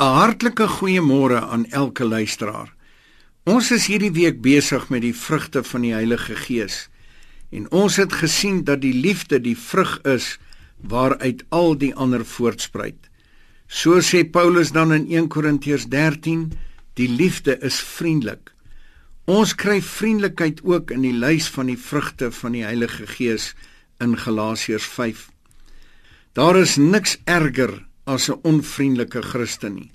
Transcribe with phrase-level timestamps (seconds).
[0.00, 2.72] 'n Hartlike goeiemôre aan elke luisteraar.
[3.44, 6.88] Ons is hierdie week besig met die vrugte van die Heilige Gees.
[7.52, 10.38] En ons het gesien dat die liefde die vrug is
[10.80, 13.10] waaruit al die ander voortspruit.
[13.66, 16.48] So sê Paulus dan in 1 Korintiërs 13,
[16.96, 18.54] die liefde is vriendelik.
[19.28, 23.52] Ons kry vriendelikheid ook in die lys van die vrugte van die Heilige Gees
[24.00, 25.28] in Galasiërs 5.
[26.32, 29.90] Daar is niks erger as 'n onvriendelike Christen nie.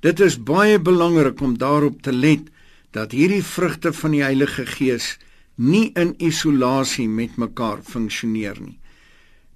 [0.00, 2.50] Dit is baie belangrik om daarop te let
[2.90, 5.18] dat hierdie vrugte van die Heilige Gees
[5.54, 8.78] nie in isolasie met mekaar funksioneer nie.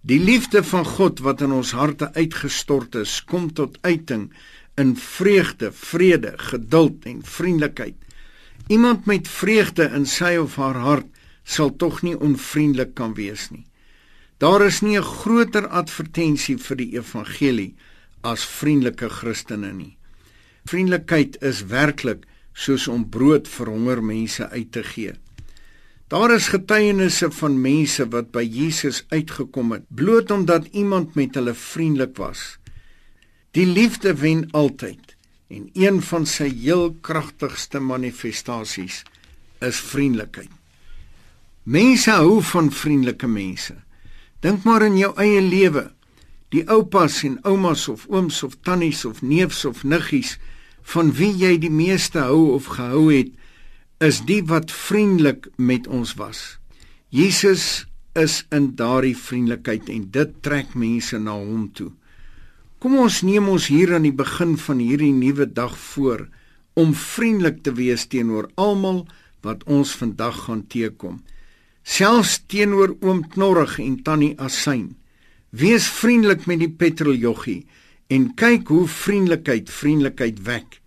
[0.07, 4.31] Die liefde van God wat in ons harte uitgestort is, kom tot uiting
[4.79, 7.97] in vreugde, vrede, geduld en vriendelikheid.
[8.69, 11.11] Iemand met vreugde in sy of haar hart
[11.43, 13.67] sal tog nie onvriendelik kan wees nie.
[14.39, 17.75] Daar is nie 'n groter advertensie vir die evangelie
[18.27, 19.95] as vriendelike Christene nie.
[20.67, 22.27] Vriendelikheid is werklik
[22.57, 25.15] soos om brood vir honger mense uit te gee.
[26.11, 31.55] Daar is getuienisse van mense wat by Jesus uitgekom het bloot omdat iemand met hulle
[31.55, 32.59] vriendelik was.
[33.59, 35.17] Die liefde wen altyd
[35.51, 39.03] en een van sy heel kragtigste manifestasies
[39.63, 40.51] is vriendelikheid.
[41.67, 43.75] Mense hou van vriendelike mense.
[44.43, 45.89] Dink maar in jou eie lewe
[46.57, 50.37] die oupas en oumas of ooms of tannies of neefs of niggies
[50.95, 53.35] van wie jy die meeste hou of gehou het
[54.05, 56.59] is die wat vriendelik met ons was.
[57.09, 61.91] Jesus is in daardie vriendelikheid en dit trek mense na hom toe.
[62.81, 66.27] Kom ons neem ons hier aan die begin van hierdie nuwe dag voor
[66.77, 69.07] om vriendelik te wees teenoor almal
[69.47, 71.23] wat ons vandag gaan teekom.
[71.83, 74.97] Selfs teenoor oom Knorrig en tannie Asyn.
[75.51, 77.67] Wees vriendelik met die petroljoggie
[78.11, 80.81] en kyk hoe vriendelikheid vriendelikheid wek.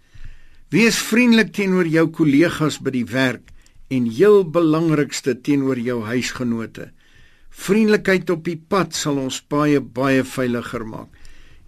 [0.70, 3.54] Wees vriendelik teenoor jou kollegas by die werk
[3.90, 6.90] en heel belangrikste teenoor jou huisgenote.
[7.50, 11.10] Vriendelikheid op die pad sal ons baie baie veiliger maak.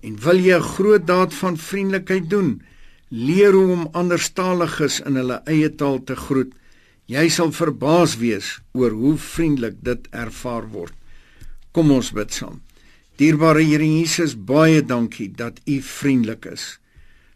[0.04, 2.62] En wil jy 'n groot daad van vriendelikheid doen?
[3.10, 6.52] Leer hoe om anderstaliges in hulle eie taal te groet.
[7.06, 10.94] Jy sal verbaas wees oor hoe vriendelik dit ervaar word.
[11.72, 12.62] Kom ons bid saam.
[13.22, 16.80] Dierbare Here Jesus, baie dankie dat U vriendelik is.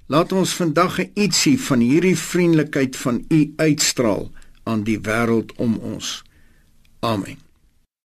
[0.10, 4.32] Laat ons vandag ietsie van hierdie vriendelikheid van U uitstraal
[4.66, 6.24] aan die wêreld om ons.
[7.06, 7.45] Amen.